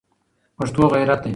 [0.57, 1.29] پښتو غیرت دی